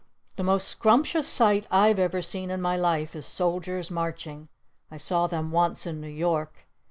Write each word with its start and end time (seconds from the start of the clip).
The 0.35 0.41
most 0.41 0.67
scrumptious 0.67 1.27
sight 1.27 1.67
I've 1.69 1.99
ever 1.99 2.23
seen 2.23 2.49
in 2.49 2.59
my 2.59 2.75
life 2.75 3.15
is 3.15 3.27
Soldiers 3.27 3.91
Marching! 3.91 4.47
I 4.89 4.97
saw 4.97 5.27
them 5.27 5.51
once 5.51 5.85
in 5.85 6.01
New 6.01 6.07
York! 6.09 6.65